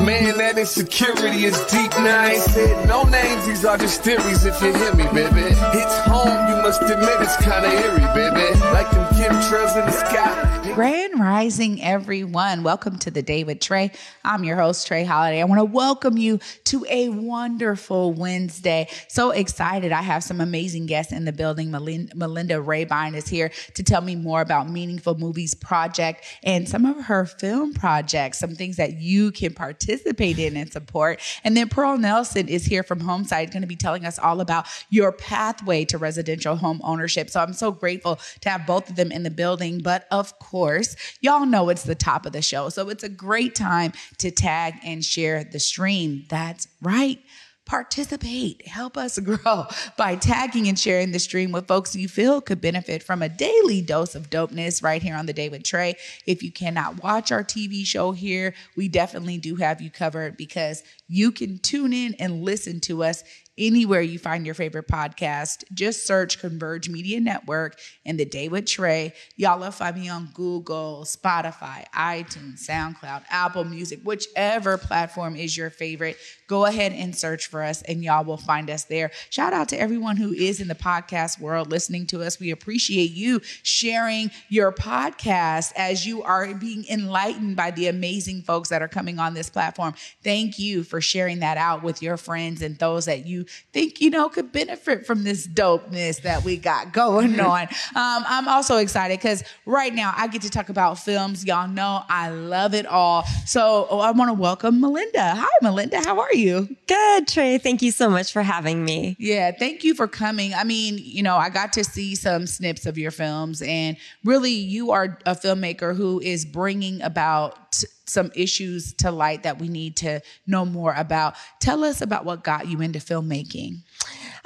[0.00, 1.90] Man, that insecurity is deep.
[1.92, 3.46] Now said no names.
[3.46, 4.44] These are just theories.
[4.44, 6.48] If you hear me, baby, it's home.
[6.48, 8.58] You must admit it's kinda eerie, baby.
[8.72, 10.72] Like them chemtrails in the sky.
[10.74, 12.64] Grand Rising, everyone.
[12.64, 13.94] Welcome to the Day with Trae.
[14.24, 15.40] I'm your host, Trae Holiday.
[15.40, 18.88] I want to welcome you to a wonderful Wednesday.
[19.06, 19.92] So excited.
[19.92, 21.70] I have some amazing guests in the building.
[21.70, 27.04] Melinda, Raebyne is here to tell me more about Meaningful Movies Project and some of
[27.04, 31.20] her film projects, some things that you can participate in and support.
[31.42, 34.66] And then Pearl Nelson is here from Homesight, going to be telling us all about
[34.90, 37.30] your pathway to residential home ownership.
[37.30, 39.80] So I'm so grateful to have both of them in the building.
[39.82, 42.68] But of course, y'all know it's the top of the show.
[42.68, 46.24] So it's a great time to tag and share the stream.
[46.28, 47.18] That's right
[47.66, 49.64] participate, help us grow
[49.96, 53.80] by tagging and sharing the stream with folks you feel could benefit from a daily
[53.80, 55.94] dose of dopeness right here on the Day with Trae.
[56.26, 60.82] If you cannot watch our TV show here, we definitely do have you covered because
[61.08, 63.24] you can tune in and listen to us
[63.56, 65.64] anywhere you find your favorite podcast.
[65.72, 69.12] Just search Converge Media Network and The Day with Trae.
[69.36, 75.70] Y'all will find me on Google, Spotify, iTunes, SoundCloud, Apple Music, whichever platform is your
[75.70, 76.16] favorite.
[76.46, 79.10] Go ahead and search for us, and y'all will find us there.
[79.30, 82.38] Shout out to everyone who is in the podcast world listening to us.
[82.38, 88.68] We appreciate you sharing your podcast as you are being enlightened by the amazing folks
[88.68, 89.94] that are coming on this platform.
[90.22, 94.10] Thank you for sharing that out with your friends and those that you think, you
[94.10, 97.62] know, could benefit from this dopeness that we got going on.
[97.62, 101.44] Um, I'm also excited because right now I get to talk about films.
[101.44, 103.24] Y'all know I love it all.
[103.46, 105.34] So oh, I want to welcome Melinda.
[105.34, 106.00] Hi, Melinda.
[106.00, 106.68] How are you?
[106.86, 107.60] Good, Trae.
[107.60, 109.16] Thank you so much for having me.
[109.18, 110.54] Yeah, thank you for coming.
[110.54, 114.52] I mean, you know, I got to see some snips of your films, and really,
[114.52, 119.96] you are a filmmaker who is bringing about some issues to light that we need
[119.96, 121.34] to know more about.
[121.60, 123.82] Tell us about what got you into filmmaking.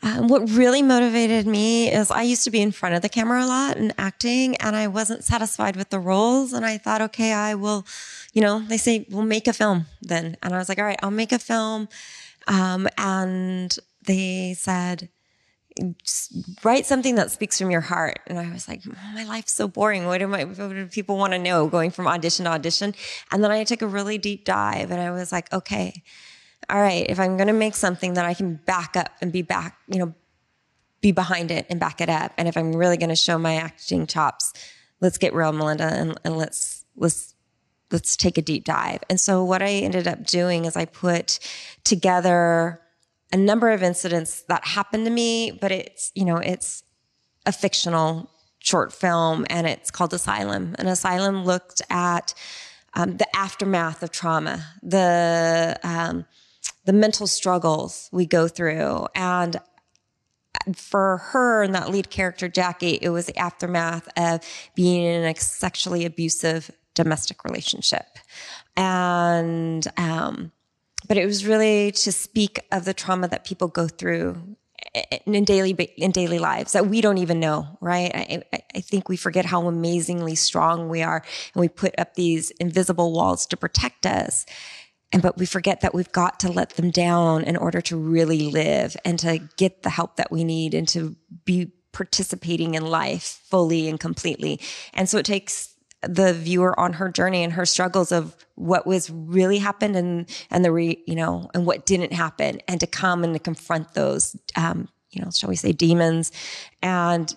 [0.03, 3.45] Um, what really motivated me is I used to be in front of the camera
[3.45, 6.53] a lot and acting, and I wasn't satisfied with the roles.
[6.53, 7.85] And I thought, okay, I will,
[8.33, 10.37] you know, they say, we'll make a film then.
[10.43, 11.89] And I was like, all right, I'll make a film.
[12.47, 15.09] Um, and they said,
[16.65, 18.21] write something that speaks from your heart.
[18.27, 20.07] And I was like, oh, my life's so boring.
[20.07, 22.95] What, am I, what do people want to know going from audition to audition?
[23.33, 26.03] And then I took a really deep dive and I was like, okay,
[26.69, 29.43] all right, if I'm going to make something that I can back up and be
[29.43, 30.15] back, you know,
[31.01, 32.33] be behind it and back it up.
[32.37, 34.53] And if I'm really going to show my acting chops,
[35.01, 37.35] let's get real, Melinda, and, and let's, let's,
[37.91, 39.01] let's take a deep dive.
[39.09, 41.39] And so what I ended up doing is I put
[41.85, 42.81] together
[43.33, 46.83] a number of incidents that happened to me, but it's, you know, it's
[47.47, 50.75] a fictional short film and it's called Asylum.
[50.79, 52.35] And Asylum looked at
[52.95, 56.25] um, the aftermath of trauma, the, um,
[56.85, 59.07] the mental struggles we go through.
[59.15, 59.57] And
[60.75, 64.41] for her and that lead character, Jackie, it was the aftermath of
[64.75, 68.07] being in a sexually abusive domestic relationship.
[68.77, 70.51] And, um,
[71.09, 74.57] but it was really to speak of the trauma that people go through
[75.27, 78.11] in daily in daily lives that we don't even know, right?
[78.15, 78.43] I,
[78.75, 81.23] I think we forget how amazingly strong we are,
[81.55, 84.47] and we put up these invisible walls to protect us.
[85.11, 88.51] And but we forget that we've got to let them down in order to really
[88.51, 93.41] live and to get the help that we need and to be participating in life
[93.45, 94.61] fully and completely.
[94.93, 99.11] And so it takes the viewer on her journey and her struggles of what was
[99.11, 103.25] really happened and and the re, you know and what didn't happen and to come
[103.25, 106.31] and to confront those um, you know shall we say demons
[106.83, 107.35] and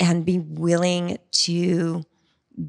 [0.00, 2.04] and be willing to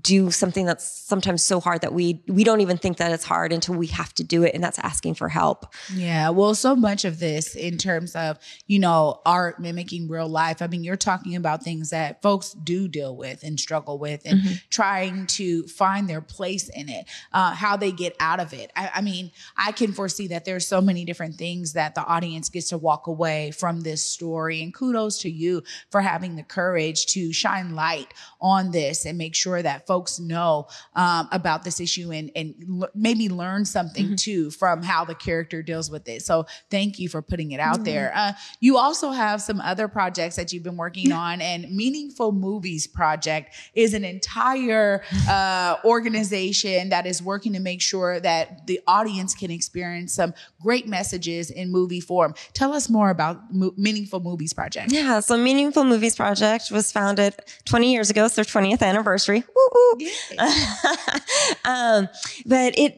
[0.02, 3.52] do something that's sometimes so hard that we we don't even think that it's hard
[3.52, 5.66] until we have to do it and that's asking for help.
[5.94, 10.62] Yeah well so much of this in terms of you know art mimicking real life.
[10.62, 14.42] I mean you're talking about things that folks do deal with and struggle with and
[14.42, 14.54] mm-hmm.
[14.70, 18.72] trying to find their place in it uh, how they get out of it.
[18.76, 22.50] I, I mean i can foresee that there's so many different things that the audience
[22.50, 27.06] gets to walk away from this story and kudos to you for having the courage
[27.08, 31.80] to shine light on this and make sure that that folks know um, about this
[31.80, 34.16] issue and and l- maybe learn something Mm-hmm.
[34.16, 36.24] too from how the character deals with it.
[36.24, 38.12] So thank you for putting it out there.
[38.16, 42.88] Uh, you also have some other projects that you've been working on, and Meaningful Movies
[42.88, 49.36] Project is an entire uh, organization that is working to make sure that the audience
[49.36, 52.34] can experience some great messages in movie form.
[52.54, 54.92] Tell us more about Mo- Meaningful Movies Project.
[54.92, 57.36] Yeah, so Meaningful Movies Project was founded
[57.66, 58.26] 20 years ago.
[58.26, 59.44] It's their 20th anniversary.
[59.56, 60.08] Woo woo.
[61.66, 62.10] um,
[62.46, 62.98] but it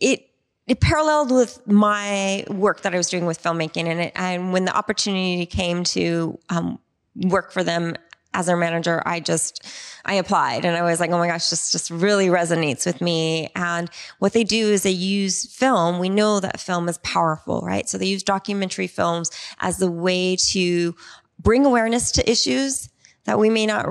[0.00, 0.30] it
[0.66, 4.64] it paralleled with my work that I was doing with filmmaking, and it, and when
[4.64, 6.78] the opportunity came to um,
[7.14, 7.94] work for them
[8.34, 9.66] as their manager, I just
[10.04, 13.48] I applied, and I was like, oh my gosh, this just really resonates with me.
[13.54, 15.98] And what they do is they use film.
[15.98, 17.88] We know that film is powerful, right?
[17.88, 20.94] So they use documentary films as the way to
[21.38, 22.88] bring awareness to issues
[23.24, 23.86] that we may not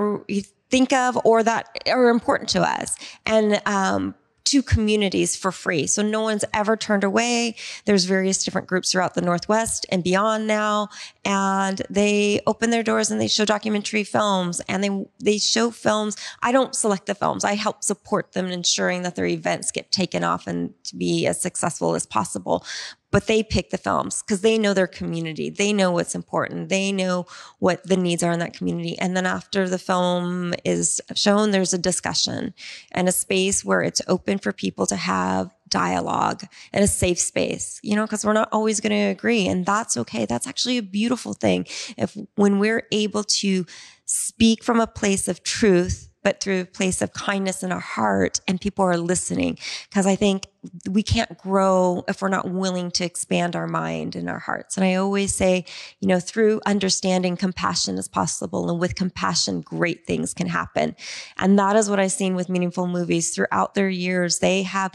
[0.70, 2.96] think of or that are important to us.
[3.24, 4.14] And, um,
[4.46, 5.86] to communities for free.
[5.86, 7.56] So no one's ever turned away.
[7.84, 10.88] There's various different groups throughout the Northwest and beyond now.
[11.24, 16.16] And they open their doors and they show documentary films and they, they show films.
[16.42, 17.44] I don't select the films.
[17.44, 21.40] I help support them ensuring that their events get taken off and to be as
[21.40, 22.64] successful as possible
[23.10, 25.48] but they pick the films because they know their community.
[25.50, 26.68] They know what's important.
[26.68, 27.26] They know
[27.58, 28.98] what the needs are in that community.
[28.98, 32.54] And then after the film is shown, there's a discussion
[32.92, 37.80] and a space where it's open for people to have dialogue and a safe space,
[37.82, 39.46] you know, because we're not always going to agree.
[39.46, 40.26] And that's okay.
[40.26, 41.66] That's actually a beautiful thing.
[41.96, 43.66] If when we're able to
[44.04, 48.40] speak from a place of truth, but through a place of kindness in our heart
[48.48, 49.56] and people are listening.
[49.92, 50.48] Cause I think
[50.90, 54.76] we can't grow if we're not willing to expand our mind and our hearts.
[54.76, 55.64] And I always say,
[56.00, 58.68] you know, through understanding compassion is possible.
[58.68, 60.96] And with compassion, great things can happen.
[61.38, 64.40] And that is what I've seen with meaningful movies throughout their years.
[64.40, 64.94] They have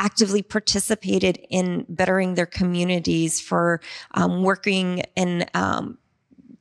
[0.00, 3.80] actively participated in bettering their communities for
[4.14, 5.98] um, working in, um,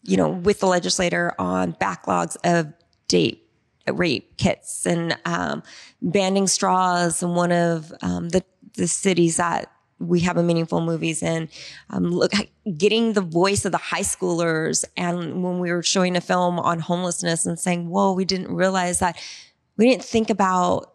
[0.03, 2.71] you know, with the legislator on backlogs of
[3.07, 3.47] date
[3.87, 4.85] rape kits.
[4.85, 5.63] And um,
[6.01, 8.43] banning straws in one of um, the
[8.75, 9.69] the cities that
[9.99, 11.49] we have a meaningful movies in.
[11.89, 12.31] Um, look
[12.77, 16.79] getting the voice of the high schoolers and when we were showing a film on
[16.79, 19.17] homelessness and saying whoa we didn't realize that.
[19.77, 20.90] We didn't think about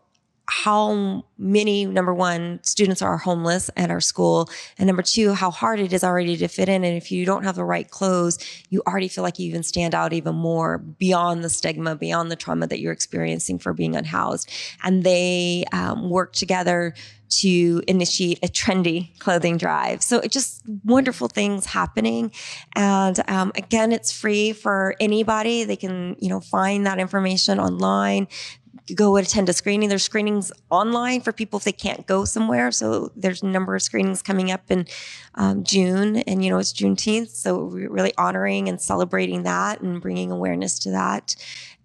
[0.49, 4.49] how many number one students are homeless at our school
[4.79, 7.45] and number two how hard it is already to fit in and if you don't
[7.45, 8.39] have the right clothes
[8.71, 12.37] you already feel like you even stand out even more beyond the stigma beyond the
[12.37, 14.51] trauma that you're experiencing for being unhoused
[14.85, 16.95] and they um, work together
[17.29, 20.03] to initiate a trendy clothing drive.
[20.03, 22.31] So it just wonderful things happening.
[22.75, 25.65] And um, again, it's free for anybody.
[25.65, 28.29] They can, you know, find that information online
[28.95, 29.89] go attend a screening.
[29.89, 32.71] There's screenings online for people if they can't go somewhere.
[32.71, 34.87] So there's a number of screenings coming up in
[35.35, 40.01] um, June, and you know it's Juneteenth, so we're really honoring and celebrating that and
[40.01, 41.37] bringing awareness to that.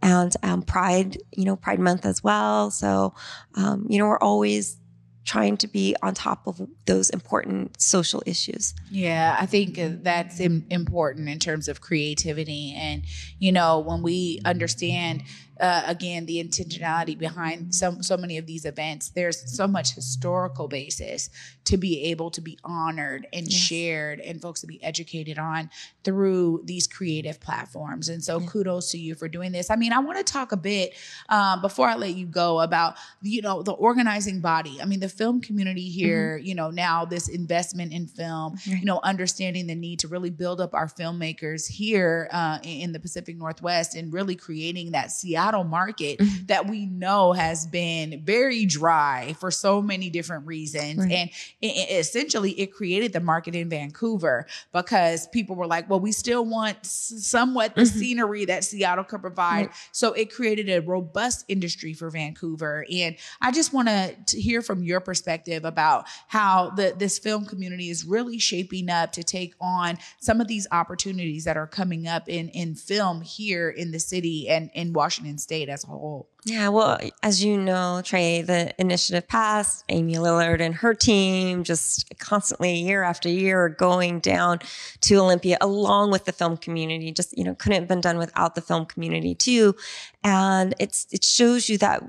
[0.01, 2.71] And um, Pride, you know, Pride Month as well.
[2.71, 3.13] So
[3.55, 4.77] um, you know, we're always
[5.23, 8.73] trying to be on top of those important social issues.
[8.89, 12.73] Yeah, I think uh, that's Im- important in terms of creativity.
[12.75, 13.03] And,
[13.39, 15.23] you know, when we understand,
[15.61, 20.67] uh, again, the intentionality behind so, so many of these events, there's so much historical
[20.67, 21.29] basis
[21.65, 23.61] to be able to be honored and Yes.
[23.61, 25.69] shared and folks to be educated on
[26.03, 28.09] through these creative platforms.
[28.09, 29.69] And so kudos to you for doing this.
[29.69, 30.93] I mean, I want to talk a bit
[31.29, 34.79] um, before I let you go about, you know, the organizing body.
[34.81, 38.99] I mean, the film community here, you know, now this investment in film, you know,
[39.03, 43.37] understanding the need to really build up our filmmakers here uh, in in the Pacific
[43.37, 46.45] Northwest and really creating that Seattle market mm-hmm.
[46.47, 50.99] that we know has been very dry for so many different reasons.
[50.99, 51.11] Right.
[51.11, 51.29] And
[51.63, 56.11] i- i- essentially, it created the market in Vancouver because people were like, well, we
[56.11, 57.99] still want somewhat the mm-hmm.
[57.99, 59.69] scenery that Seattle could provide.
[59.91, 62.85] So it created a robust industry for Vancouver.
[62.91, 67.89] And I just want to hear from your perspective about how the this film community
[67.89, 72.27] is really shaping up to take on some of these opportunities that are coming up
[72.27, 76.29] in in film here in the city and in Washington State as a whole.
[76.45, 79.83] Yeah, well, as you know, Trae, the initiative passed.
[79.89, 84.59] Amy Lillard and her team just constantly, year after year, going down
[85.01, 87.11] to Olympia, along with the film community.
[87.11, 89.75] Just you know, couldn't have been done without the film community too.
[90.23, 92.03] And it's it shows you that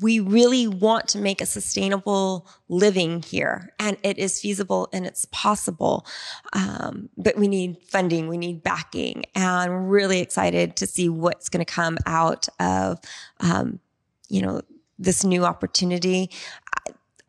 [0.00, 5.24] we really want to make a sustainable living here and it is feasible and it's
[5.26, 6.06] possible
[6.52, 11.48] um, but we need funding we need backing and we're really excited to see what's
[11.48, 12.98] going to come out of
[13.40, 13.80] um,
[14.28, 14.62] you know
[15.02, 16.30] this new opportunity.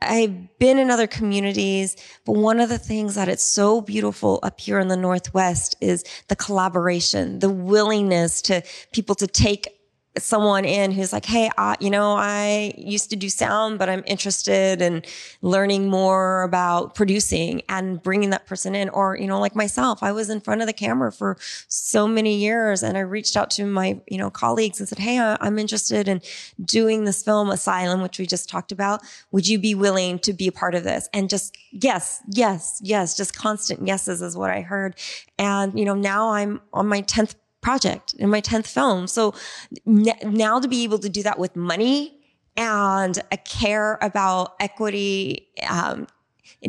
[0.02, 4.60] I've been in other communities, but one of the things that it's so beautiful up
[4.60, 9.80] here in the Northwest is the collaboration, the willingness to people to take
[10.18, 14.04] someone in who's like, Hey, uh, you know, I used to do sound, but I'm
[14.06, 15.04] interested in
[15.42, 18.90] learning more about producing and bringing that person in.
[18.90, 22.36] Or, you know, like myself, I was in front of the camera for so many
[22.36, 26.08] years and I reached out to my, you know, colleagues and said, Hey, I'm interested
[26.08, 26.22] in
[26.64, 29.02] doing this film Asylum, which we just talked about.
[29.32, 31.10] Would you be willing to be a part of this?
[31.14, 34.96] And just yes, yes, yes, just constant yeses is what I heard.
[35.40, 39.08] And, you know, now I'm on my 10th project in my 10th film.
[39.08, 39.34] So
[39.88, 42.20] n- now to be able to do that with money
[42.56, 46.08] and a care about equity, um,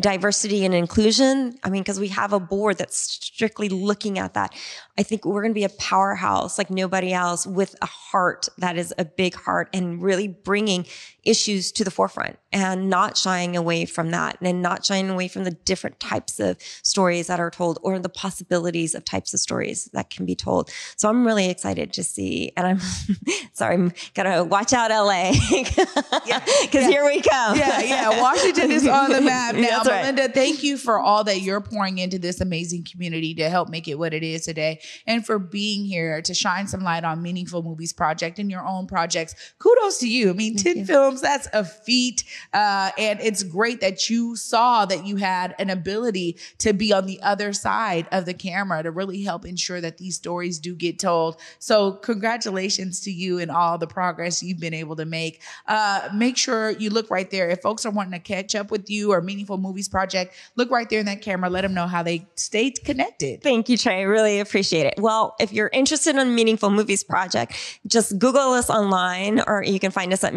[0.01, 1.57] diversity and inclusion.
[1.63, 4.53] I mean, because we have a board that's strictly looking at that.
[4.97, 8.77] I think we're going to be a powerhouse like nobody else with a heart that
[8.77, 10.85] is a big heart and really bringing
[11.25, 15.43] issues to the forefront and not shying away from that and not shying away from
[15.43, 19.89] the different types of stories that are told or the possibilities of types of stories
[19.93, 20.71] that can be told.
[20.95, 22.53] So I'm really excited to see.
[22.55, 22.79] And I'm
[23.53, 25.87] sorry, I'm to watch out LA because
[26.25, 26.87] yeah, yeah.
[26.87, 27.57] here we come.
[27.57, 28.21] Yeah, yeah.
[28.21, 29.83] Washington is on the map now.
[29.83, 33.69] That's Melinda, thank you for all that you're pouring into this amazing community to help
[33.69, 37.21] make it what it is today and for being here to shine some light on
[37.21, 39.35] Meaningful Movies Project and your own projects.
[39.59, 40.29] Kudos to you.
[40.29, 40.85] I mean, thank 10 you.
[40.85, 42.23] films, that's a feat.
[42.53, 47.05] Uh, and it's great that you saw that you had an ability to be on
[47.05, 50.99] the other side of the camera to really help ensure that these stories do get
[50.99, 51.37] told.
[51.59, 55.41] So, congratulations to you and all the progress you've been able to make.
[55.67, 57.49] Uh, make sure you look right there.
[57.49, 60.89] If folks are wanting to catch up with you or Meaningful Movies Project, look right
[60.89, 61.49] there in that camera.
[61.49, 63.41] Let them know how they stay connected.
[63.41, 64.07] Thank you, Trae.
[64.07, 64.95] Really appreciate it.
[64.97, 67.53] Well, if you're interested in Meaningful Movies Project,
[67.87, 70.33] just Google us online or you can find us at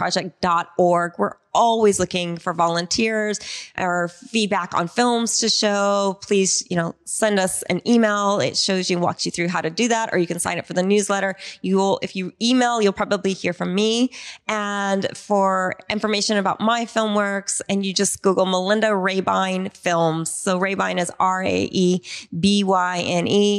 [0.00, 1.12] meaningfulmoviesproject.org.
[1.18, 3.40] We're always looking for volunteers
[3.76, 6.16] or feedback on films to show.
[6.22, 8.38] Please, you know, send us an email.
[8.38, 10.66] It shows you, walks you through how to do that, or you can sign up
[10.66, 11.34] for the newsletter.
[11.62, 14.12] You will, if you email, you'll probably hear from me.
[14.46, 20.32] And for information about my film works, and you just Google Melinda Raebyne Films.
[20.32, 21.64] So Raebyne is R-A-E-B-Y-N-E.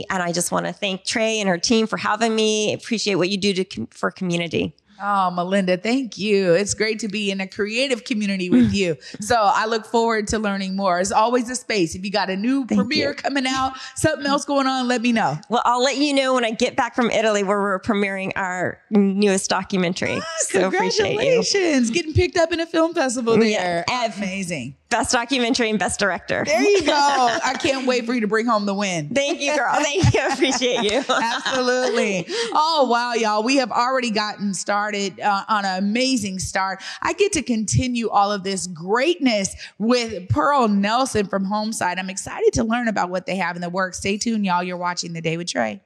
[0.10, 2.74] And I just want to thank Trae and her team for having me.
[2.74, 4.76] Appreciate what you do to, for community.
[5.02, 6.54] Oh, Melinda, thank you.
[6.54, 8.98] It's great to be in a creative community with you.
[9.20, 11.00] So I look forward to learning more.
[11.00, 11.96] It's always a space.
[11.96, 13.16] If you got a new thank premiere you.
[13.16, 15.38] coming out, something else going on, let me know.
[15.50, 18.80] Well, I'll let you know when I get back from Italy where we're premiering our
[18.92, 20.20] newest documentary.
[20.22, 21.90] Ah, so congratulations.
[21.90, 23.84] Getting picked up in a film festival there.
[23.88, 24.14] Yeah.
[24.18, 24.76] Amazing.
[24.92, 26.44] Best documentary and best director.
[26.46, 26.92] There you go.
[26.94, 29.08] I can't wait for you to bring home the win.
[29.08, 29.74] Thank you, girl.
[29.76, 30.20] Thank you.
[30.20, 31.02] I appreciate you.
[31.10, 32.26] Absolutely.
[32.52, 33.42] Oh, wow, y'all.
[33.42, 36.84] We have already gotten started uh, on an amazing start.
[37.02, 41.98] I get to continue all of this greatness with Pearl Nelson from Homesight.
[41.98, 44.00] I'm excited to learn about what they have in the works.
[44.00, 44.62] Stay tuned, y'all.
[44.62, 45.80] You're watching The Day with Trae.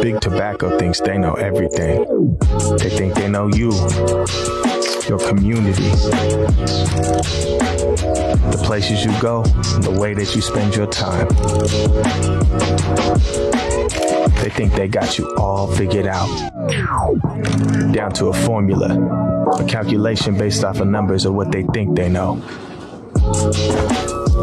[0.00, 2.38] Big Tobacco thinks they know everything.
[2.78, 3.70] They think they know you
[5.08, 5.90] your community,
[8.50, 9.42] the places you go,
[9.82, 11.28] the way that you spend your time.
[14.42, 16.28] They think they got you all figured out,
[17.92, 18.96] down to a formula,
[19.58, 22.42] a calculation based off of numbers of what they think they know.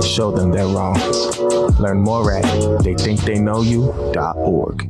[0.01, 0.96] Show them they're wrong.
[1.79, 4.88] Learn more at theythinktheyknowyou.org.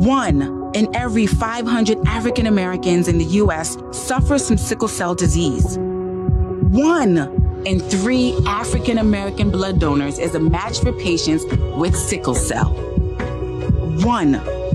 [0.00, 3.78] One in every 500 African Americans in the U.S.
[3.92, 5.78] suffers from sickle cell disease.
[5.78, 11.44] One in three African American blood donors is a match for patients
[11.76, 12.74] with sickle cell.
[14.02, 14.34] One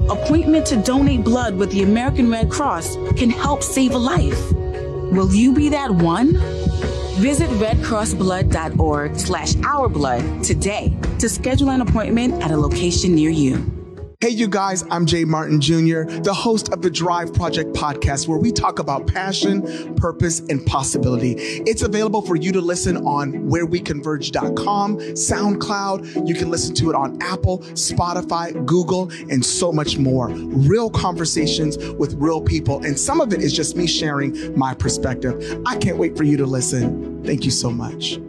[0.10, 4.52] appointment to donate blood with the American Red Cross can help save a life.
[5.12, 6.34] Will you be that one?
[7.20, 13.79] Visit redcrossblood.org slash ourblood today to schedule an appointment at a location near you.
[14.22, 18.38] Hey, you guys, I'm Jay Martin Jr., the host of the Drive Project podcast, where
[18.38, 21.36] we talk about passion, purpose, and possibility.
[21.66, 26.28] It's available for you to listen on whereweconverge.com, SoundCloud.
[26.28, 30.28] You can listen to it on Apple, Spotify, Google, and so much more.
[30.28, 32.84] Real conversations with real people.
[32.86, 35.62] And some of it is just me sharing my perspective.
[35.66, 37.24] I can't wait for you to listen.
[37.24, 38.20] Thank you so much.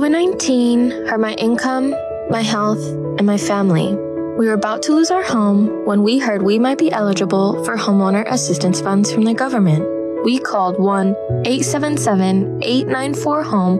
[0.00, 1.94] COVID 19 hurt my income,
[2.30, 2.82] my health,
[3.18, 3.94] and my family.
[4.38, 7.76] We were about to lose our home when we heard we might be eligible for
[7.76, 9.86] homeowner assistance funds from the government.
[10.24, 11.08] We called 1
[11.44, 13.78] 877 894 HOME,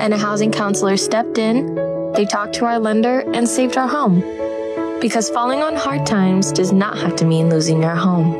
[0.00, 1.74] and a housing counselor stepped in.
[2.14, 4.20] They talked to our lender and saved our home.
[4.98, 8.32] Because falling on hard times does not have to mean losing your home.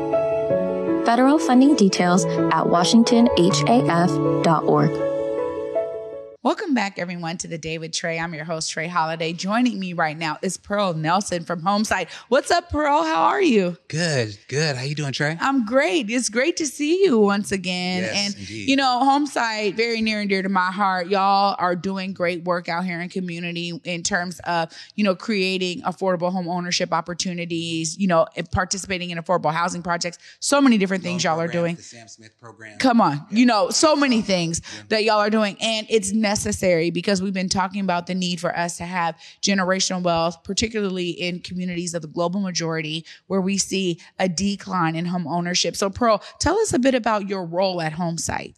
[1.05, 5.10] Federal funding details at washingtonhaf.org.
[6.43, 8.19] Welcome back, everyone, to the Day with Trae.
[8.19, 9.31] I'm your host, Trae Holiday.
[9.31, 12.09] Joining me right now is Pearl Nelson from Homesight.
[12.29, 13.03] What's up, Pearl?
[13.03, 13.77] How are you?
[13.89, 14.75] Good, good.
[14.75, 15.37] How you doing, Trae?
[15.39, 16.09] I'm great.
[16.09, 18.01] It's great to see you once again.
[18.01, 18.69] Yes, and indeed.
[18.69, 21.09] you know, Homesight, very near and dear to my heart.
[21.09, 25.83] Y'all are doing great work out here in community in terms of, you know, creating
[25.83, 30.17] affordable home ownership opportunities, you know, participating in affordable housing projects.
[30.39, 31.75] So many different things y'all are doing.
[31.75, 32.79] The Sam Smith program.
[32.79, 33.27] Come on.
[33.29, 35.55] You know, so many things that y'all are doing.
[35.61, 36.30] And it's necessary
[36.91, 41.39] because we've been talking about the need for us to have generational wealth, particularly in
[41.39, 45.75] communities of the global majority where we see a decline in home ownership.
[45.75, 48.55] So, Pearl, tell us a bit about your role at Homesight.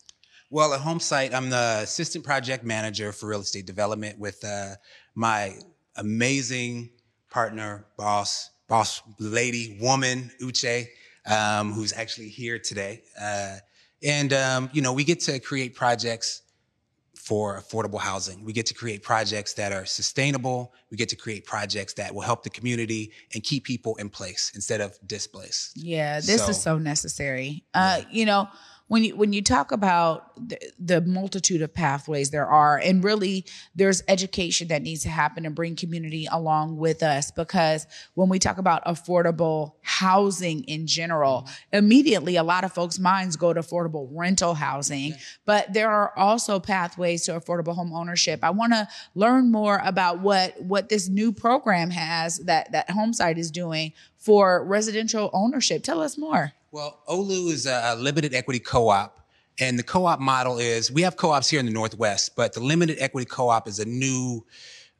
[0.49, 4.75] Well, at Homesight, I'm the assistant project manager for real estate development with uh,
[5.15, 5.57] my
[5.95, 6.91] amazing
[7.31, 10.85] partner, boss, boss lady, woman, Uche,
[11.25, 13.01] um, who's actually here today.
[13.19, 13.57] Uh,
[14.03, 16.42] and, um, you know, we get to create projects
[17.23, 18.43] for affordable housing.
[18.43, 20.73] We get to create projects that are sustainable.
[20.91, 24.51] We get to create projects that will help the community and keep people in place
[24.55, 25.77] instead of displaced.
[25.77, 27.63] Yeah, this So- is so necessary.
[27.73, 28.49] Uh, you know,
[28.93, 33.43] when you when you talk about the, the multitude of pathways there are, and really
[33.73, 38.37] there's education that needs to happen and bring community along with us because when we
[38.37, 41.77] talk about affordable housing in general, mm-hmm.
[41.77, 46.59] immediately a lot of folks' minds go to affordable rental housing, but there are also
[46.59, 48.41] pathways to affordable home ownership.
[48.43, 53.39] I want to learn more about what what this new program has that that Homesight
[53.39, 55.81] is doing for residential ownership.
[55.81, 56.53] Tell us more.
[56.73, 59.19] Well, Olu is a, limited equity co-op.
[59.59, 62.97] And the co-op model is we have co-ops here in the Northwest, but the limited
[62.99, 64.43] equity co-op is a new,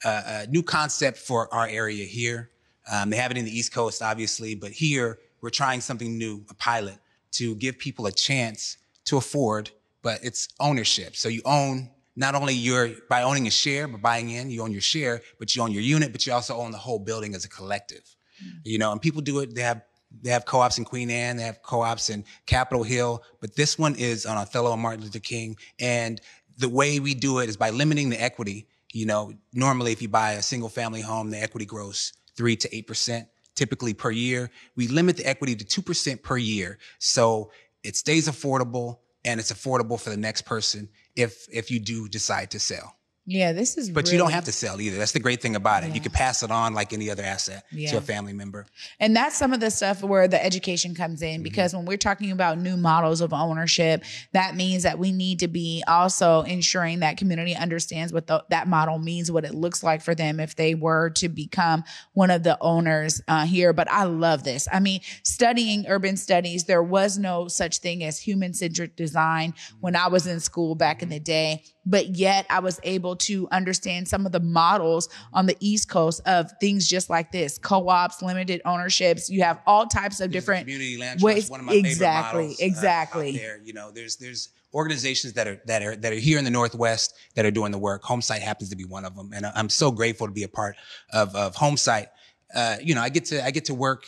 [0.06, 2.52] uh, a new concept for our area here.
[2.92, 6.46] Um, they have it in the East Coast, obviously, but here we're trying something new,
[6.52, 7.00] a pilot,
[7.32, 9.72] to give people a chance to afford,
[10.04, 11.16] but it's ownership.
[11.16, 14.72] So you own not only your by owning a share, but buying in, you own
[14.72, 17.46] your share, but you own your unit, but you also own the whole building as
[17.46, 18.16] a collective.
[18.64, 19.56] You know, and people do it.
[19.56, 19.82] They have
[20.22, 23.96] they have co-ops in Queen Anne, they have co-ops in Capitol Hill, but this one
[23.96, 25.58] is on Othello and Martin Luther King.
[25.80, 26.22] And
[26.58, 28.68] the way we do it is by limiting the equity.
[28.92, 32.76] You know, normally if you buy a single family home, the equity grows three to
[32.76, 34.50] eight percent typically per year.
[34.76, 36.78] We limit the equity to two percent per year.
[37.00, 37.52] So
[37.84, 42.52] it stays affordable and it's affordable for the next person if if you do decide
[42.52, 42.96] to sell.
[43.26, 43.90] Yeah, this is.
[43.90, 44.98] But you don't have to sell either.
[44.98, 45.96] That's the great thing about it.
[45.96, 48.66] You can pass it on like any other asset to a family member.
[49.00, 51.36] And that's some of the stuff where the education comes Mm-hmm.
[51.36, 55.40] in because when we're talking about new models of ownership, that means that we need
[55.40, 59.84] to be also ensuring that community understands what the, that model means, what it looks
[59.84, 61.84] like for them if they were to become
[62.14, 63.74] one of the owners uh, here.
[63.74, 64.68] But I love this.
[64.72, 69.96] I mean, studying urban studies, there was no such thing as human centric design when
[69.96, 71.64] I was in school back in the day.
[71.86, 76.22] But yet I was able to understand some of the models on the East Coast
[76.26, 79.30] of things just like this co-ops, limited ownerships.
[79.30, 81.50] You have all types of different community land ways.
[81.50, 83.30] one of my exactly, favorite models, uh, exactly.
[83.30, 86.46] out there, you know, there's there's organizations that are that are that are here in
[86.46, 88.04] the Northwest that are doing the work.
[88.04, 90.76] Homesight happens to be one of them, and I'm so grateful to be a part
[91.12, 92.08] of of Homesight.
[92.54, 94.06] Uh, you know, I get to I get to work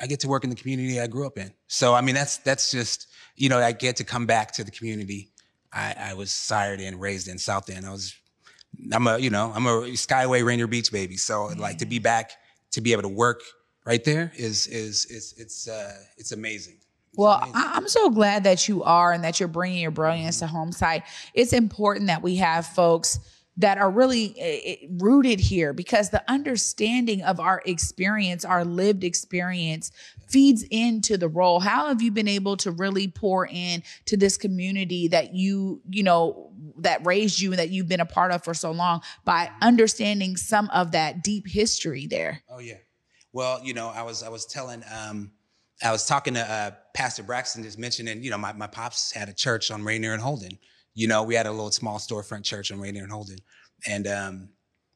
[0.00, 1.52] I get to work in the community I grew up in.
[1.66, 4.70] So I mean, that's that's just you know, I get to come back to the
[4.70, 5.32] community
[5.74, 7.84] I, I was sired and raised in South End.
[7.84, 8.14] I was
[8.92, 11.16] I'm a you know I'm a Skyway Rainier Beach baby.
[11.16, 12.32] So like to be back
[12.72, 13.42] to be able to work
[13.84, 16.78] right there is is is it's uh it's amazing.
[17.16, 21.04] Well, I'm so glad that you are and that you're bringing your brilliance to Homesight.
[21.32, 23.20] It's important that we have folks
[23.56, 29.04] that are really eh, eh, rooted here because the understanding of our experience, our lived
[29.04, 29.92] experience,
[30.28, 31.60] feeds into the role.
[31.60, 36.02] How have you been able to really pour in to this community that you, you
[36.02, 39.50] know, that raised you and that you've been a part of for so long by
[39.62, 42.42] understanding some of that deep history there?
[42.48, 42.78] Oh yeah.
[43.32, 45.32] Well, you know, I was I was telling um
[45.82, 49.28] I was talking to uh Pastor Braxton just mentioning, you know, my, my pops had
[49.28, 50.58] a church on Rainier and Holden.
[50.94, 53.38] You know, we had a little small storefront church on Rainier and Holden.
[53.88, 54.48] And um,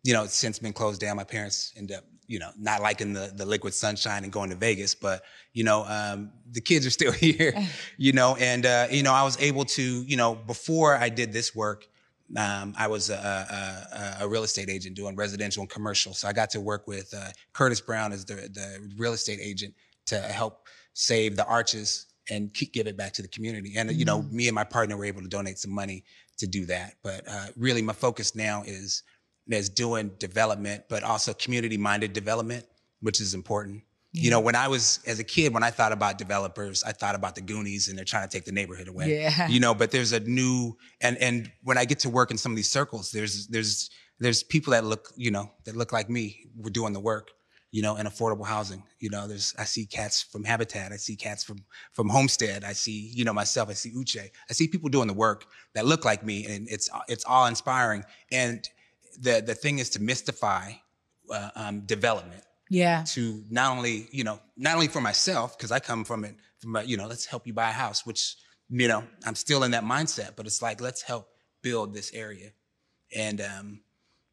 [0.04, 1.16] you know, it's since been closed down.
[1.16, 4.56] My parents ended up, you know, not liking the the liquid sunshine and going to
[4.56, 7.54] Vegas, but you know, um, the kids are still here,
[7.96, 11.32] you know, and uh, you know, I was able to, you know, before I did
[11.32, 11.88] this work,
[12.36, 16.12] um, I was a, a, a, real estate agent doing residential and commercial.
[16.12, 19.74] So I got to work with uh, Curtis Brown as the, the real estate agent
[20.06, 23.74] to help save the arches and keep, give it back to the community.
[23.76, 26.04] And, you know, me and my partner were able to donate some money
[26.36, 26.94] to do that.
[27.02, 29.02] But uh, really, my focus now is,
[29.56, 32.64] is doing development, but also community minded development.
[33.00, 33.82] which is important.
[34.12, 37.14] You know, when I was as a kid, when I thought about developers, I thought
[37.14, 39.20] about the Goonies and they're trying to take the neighborhood away.
[39.20, 39.46] Yeah.
[39.46, 42.50] You know, but there's a new and and when I get to work in some
[42.50, 46.46] of these circles, there's there's there's people that look, you know, that look like me.
[46.56, 47.30] We're doing the work,
[47.70, 48.82] you know, in affordable housing.
[48.98, 51.58] You know, there's I see cats from Habitat, I see cats from
[51.92, 54.30] from Homestead, I see, you know, myself, I see Uche.
[54.50, 58.04] I see people doing the work that look like me and it's it's all inspiring.
[58.32, 58.68] And
[59.20, 60.72] the the thing is to mystify
[61.31, 62.42] uh, um, development.
[62.70, 63.02] Yeah.
[63.14, 66.76] to not only you know not only for myself because I come from it from
[66.76, 68.37] a, you know let's help you buy a house which
[68.68, 71.28] you know I'm still in that mindset but it's like let's help
[71.62, 72.50] build this area.
[73.16, 73.81] And um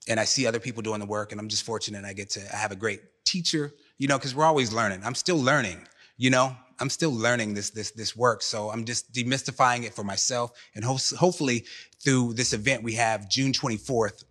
[0.10, 2.42] and I see other people doing the work and I'm just fortunate I get to
[2.54, 5.00] I have a great teacher you know because we're always learning.
[5.06, 6.56] I'm still learning you know?
[6.78, 8.42] I'm still learning this this this work.
[8.42, 11.64] So I'm just demystifying it for myself and ho- hopefully
[12.04, 14.26] through this event we have June 24th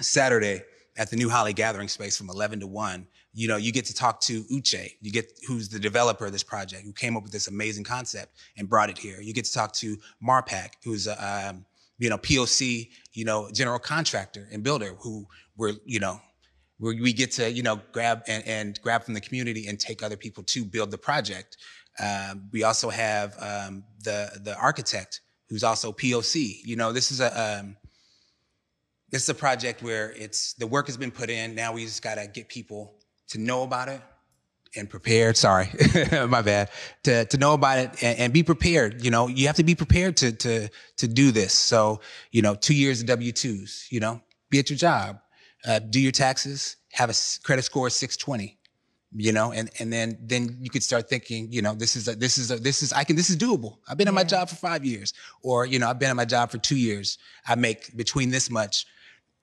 [0.00, 0.62] Saturday
[0.96, 3.94] at the New Holly Gathering Space from 11 to 1, you know, you get to
[3.94, 7.32] talk to Uche, you get who's the developer of this project, who came up with
[7.32, 9.20] this amazing concept and brought it here.
[9.20, 11.64] You get to talk to Marpac, who's a um,
[11.98, 15.26] you know POC, you know, general contractor and builder, who
[15.56, 16.20] we're you know
[16.78, 20.16] we get to you know grab and, and grab from the community and take other
[20.16, 21.56] people to build the project.
[22.02, 26.56] Um, we also have um, the the architect who's also POC.
[26.64, 27.76] You know, this is a um,
[29.12, 31.54] this is a project where it's the work has been put in.
[31.54, 32.94] Now we just gotta get people
[33.28, 34.00] to know about it
[34.74, 35.36] and prepared.
[35.36, 35.68] Sorry,
[36.28, 36.70] my bad.
[37.04, 39.04] To to know about it and, and be prepared.
[39.04, 41.52] You know, you have to be prepared to to to do this.
[41.52, 43.86] So you know, two years of W twos.
[43.90, 45.20] You know, be at your job,
[45.66, 48.58] uh, do your taxes, have a credit score of six twenty.
[49.14, 51.52] You know, and and then then you could start thinking.
[51.52, 53.76] You know, this is a, this is a, this is I can this is doable.
[53.86, 56.24] I've been at my job for five years, or you know, I've been at my
[56.24, 57.18] job for two years.
[57.46, 58.86] I make between this much.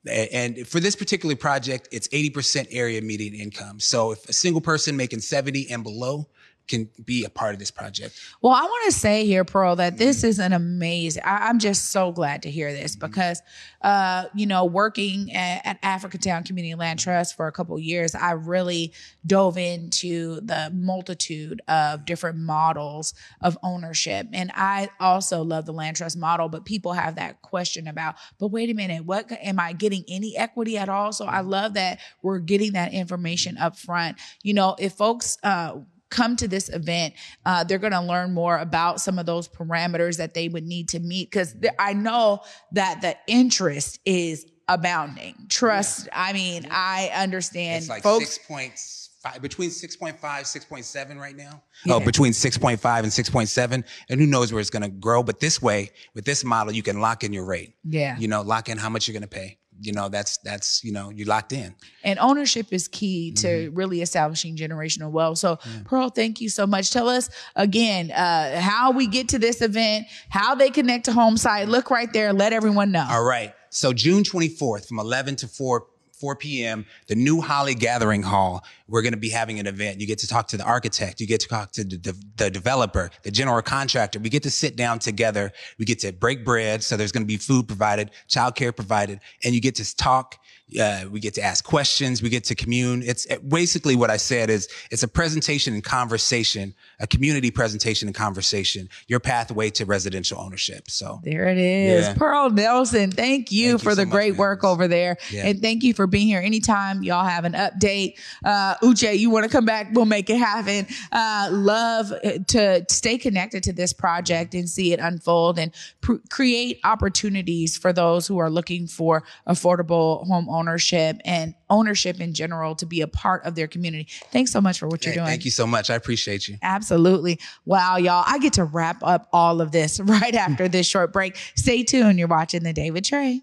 [0.08, 3.80] And for this particular project, it's 80% area median income.
[3.80, 6.28] So if a single person making 70 and below
[6.70, 8.18] can be a part of this project.
[8.42, 11.24] Well, I want to say here, Pearl, that this is an amazing.
[11.26, 13.42] I, I'm just so glad to hear this because,
[13.82, 18.14] uh, you know, working at, at Africatown Community Land Trust for a couple of years,
[18.16, 18.94] I really
[19.26, 25.98] dove into the multitude of different models of ownership, and I also love the land
[25.98, 26.50] trust model.
[26.50, 30.38] But people have that question about, but wait a minute, what am I getting any
[30.38, 31.12] equity at all?
[31.12, 34.18] So I love that we're getting that information up front.
[34.44, 35.38] You know, if folks.
[35.44, 37.14] Uh, come to this event,
[37.46, 40.90] uh, they're going to learn more about some of those parameters that they would need
[40.90, 41.30] to meet.
[41.30, 42.42] Because I know
[42.74, 45.36] that the interest is abounding.
[45.50, 46.10] Trust.
[46.14, 48.34] I mean, I understand, It's like folks.
[48.34, 51.62] six points five, between 6.5, 6.7 right now.
[51.90, 52.70] Oh, between 6.5
[53.00, 53.84] and 6.7.
[54.10, 55.24] And who knows where it's going to grow.
[55.24, 57.74] But this way, with this model, you can lock in your rate.
[57.84, 58.18] Yeah.
[58.18, 59.58] You know, lock in how much you're going to pay.
[59.82, 61.76] You know, that's, that's, you know, you're locked in.
[62.04, 63.76] And ownership is key to Mm-hmm.
[63.76, 65.38] really establishing generational wealth.
[65.40, 66.92] So, Pearl, thank you so much.
[66.92, 71.68] Tell us again uh, how we get to this event, how they connect to Homesight.
[71.68, 72.32] Look right there.
[72.34, 73.08] Let everyone know.
[73.10, 73.54] All right.
[73.70, 75.86] So June 24th from 11 to 4
[76.20, 76.86] 4 p.m.
[77.08, 78.64] the New Holly Gathering Hall.
[78.88, 80.02] We're going to be having an event.
[80.02, 81.22] You get to talk to the architect.
[81.22, 84.20] You get to talk to the, the, developer, the general contractor.
[84.20, 85.52] We get to sit down together.
[85.78, 86.84] We get to break bread.
[86.84, 90.38] So there's going to be food provided, childcare provided, and you get to talk.
[90.80, 92.22] Uh, we get to ask questions.
[92.22, 93.02] We get to commune.
[93.04, 98.16] It's basically what I said is it's a presentation and conversation, a community presentation and
[98.16, 100.90] conversation, your pathway to residential ownership.
[100.92, 102.06] So There it is.
[102.08, 102.14] Yeah.
[102.14, 104.38] Pearl Nelson, thank you Thank you for so the much, great man.
[104.40, 105.18] work over there.
[105.32, 105.48] Yeah.
[105.48, 106.40] And thank you for being here.
[106.42, 110.38] Anytime y'all have an update, uh, Uche, you want to come back, we'll make it
[110.38, 110.86] happen.
[111.12, 112.12] Uh, love
[112.48, 117.92] to stay connected to this project and see it unfold and pr- create opportunities for
[117.92, 123.08] those who are looking for affordable home ownership and ownership in general to be a
[123.08, 124.08] part of their community.
[124.32, 125.28] Thanks so much for what you're Hey, doing.
[125.28, 125.90] thank you so much.
[125.90, 126.58] I appreciate you.
[126.62, 127.40] Absolutely.
[127.66, 128.24] Wow, y'all.
[128.28, 131.38] I get to wrap up all of this right after this short break.
[131.56, 132.20] Stay tuned.
[132.20, 133.42] You're watching The Day with Trae.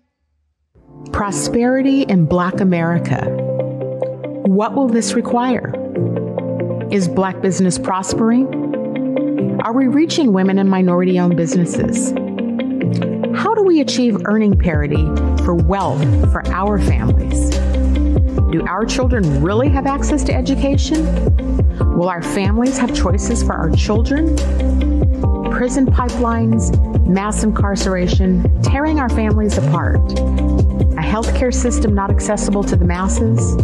[1.13, 3.25] Prosperity in Black America.
[4.45, 5.73] What will this require?
[6.91, 8.47] Is Black business prospering?
[9.65, 12.13] Are we reaching women and minority owned businesses?
[13.77, 15.05] We achieve earning parity
[15.45, 17.51] for wealth for our families?
[18.51, 21.05] Do our children really have access to education?
[21.95, 24.35] Will our families have choices for our children?
[25.51, 26.73] Prison pipelines,
[27.07, 33.59] mass incarceration, tearing our families apart, a healthcare system not accessible to the masses,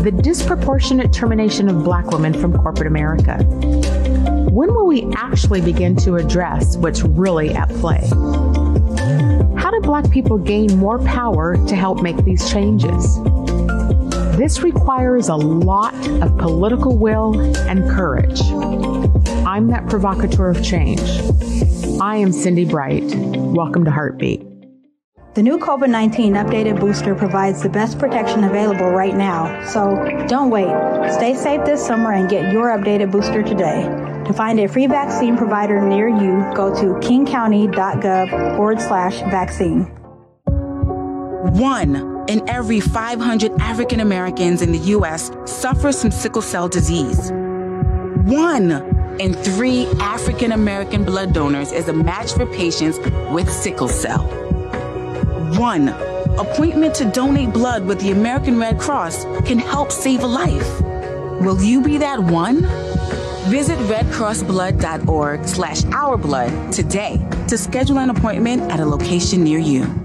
[0.00, 3.38] the disproportionate termination of black women from corporate America.
[4.48, 8.08] When will we actually begin to address what's really at play?
[9.70, 13.22] How do black people gain more power to help make these changes?
[14.36, 18.40] This requires a lot of political will and courage.
[19.46, 21.00] I'm that provocateur of change.
[22.00, 23.14] I am Cindy Bright.
[23.14, 24.44] Welcome to Heartbeat.
[25.34, 29.94] The new COVID 19 updated booster provides the best protection available right now, so
[30.26, 30.66] don't wait.
[31.12, 33.99] Stay safe this summer and get your updated booster today.
[34.30, 39.86] To find a free vaccine provider near you, go to kingcounty.gov forward slash vaccine.
[41.58, 45.32] One in every 500 African Americans in the U.S.
[45.46, 47.32] suffers from sickle cell disease.
[47.32, 48.70] One
[49.18, 53.00] in three African American blood donors is a match for patients
[53.32, 54.22] with sickle cell.
[55.58, 55.88] One
[56.38, 60.80] appointment to donate blood with the American Red Cross can help save a life.
[61.40, 62.62] Will you be that one?
[63.50, 69.99] Visit redcrossblood.org slash ourblood today to schedule an appointment at a location near you.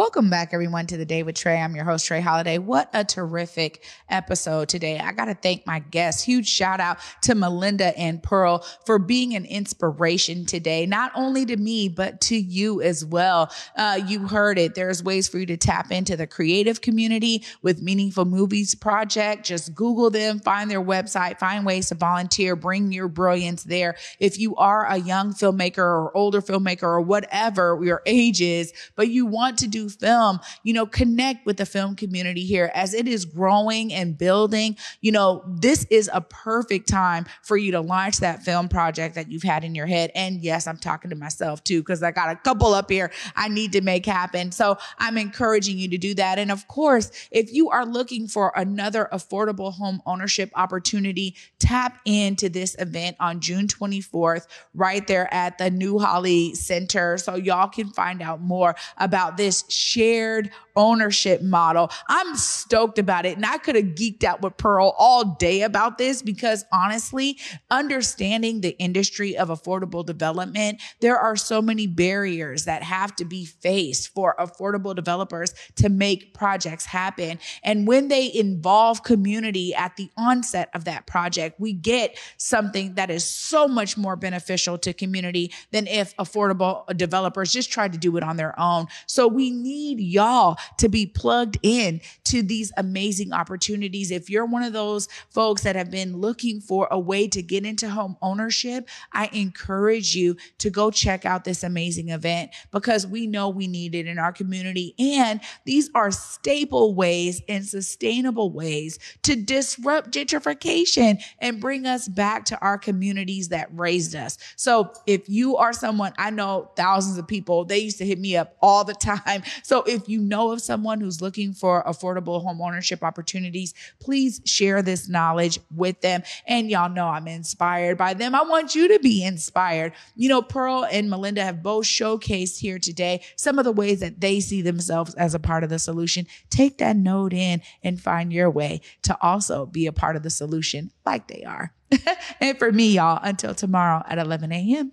[0.00, 1.62] Welcome back, everyone, to the day with Trae.
[1.62, 2.56] I'm your host, Trae Holiday.
[2.56, 4.98] What a terrific episode today.
[4.98, 6.22] I got to thank my guests.
[6.22, 11.54] Huge shout out to Melinda and Pearl for being an inspiration today, not only to
[11.54, 13.52] me, but to you as well.
[13.76, 14.74] Uh, you heard it.
[14.74, 19.44] There's ways for you to tap into the creative community with Meaningful Movies Project.
[19.44, 23.96] Just Google them, find their website, find ways to volunteer, bring your brilliance there.
[24.18, 29.08] If you are a young filmmaker or older filmmaker or whatever your age is, but
[29.08, 33.06] you want to do film, you know, connect with the film community here as it
[33.06, 34.76] is growing and building.
[35.00, 39.30] You know, this is a perfect time for you to launch that film project that
[39.30, 40.10] you've had in your head.
[40.14, 43.48] And yes, I'm talking to myself too, because I got a couple up here I
[43.48, 44.52] need to make happen.
[44.52, 46.38] So I'm encouraging you to do that.
[46.38, 52.48] And of course, if you are looking for another affordable home ownership opportunity, tap into
[52.48, 57.18] this event on June 24th, right there at the New Holly Center.
[57.18, 60.50] So y'all can find out more about this shared
[60.80, 61.90] ownership model.
[62.08, 63.36] I'm stoked about it.
[63.36, 67.38] And I could have geeked out with Pearl all day about this because honestly,
[67.70, 73.44] understanding the industry of affordable development, there are so many barriers that have to be
[73.44, 77.38] faced for affordable developers to make projects happen.
[77.62, 83.10] And when they involve community at the onset of that project, we get something that
[83.10, 88.16] is so much more beneficial to community than if affordable developers just tried to do
[88.16, 88.86] it on their own.
[89.04, 94.10] So we need y'all to be plugged in to these amazing opportunities.
[94.10, 97.64] If you're one of those folks that have been looking for a way to get
[97.64, 103.26] into home ownership, I encourage you to go check out this amazing event because we
[103.26, 104.94] know we need it in our community.
[104.98, 112.44] And these are staple ways and sustainable ways to disrupt gentrification and bring us back
[112.46, 114.38] to our communities that raised us.
[114.56, 118.36] So if you are someone, I know thousands of people, they used to hit me
[118.36, 122.60] up all the time so if you know of someone who's looking for affordable home
[122.60, 126.22] ownership opportunities, please share this knowledge with them.
[126.46, 128.34] And y'all know I'm inspired by them.
[128.34, 129.92] I want you to be inspired.
[130.16, 134.20] You know, Pearl and Melinda have both showcased here today some of the ways that
[134.20, 136.26] they see themselves as a part of the solution.
[136.50, 140.30] Take that note in and find your way to also be a part of the
[140.30, 141.72] solution like they are.
[142.40, 144.92] and for me, y'all, until tomorrow at 11 a.m.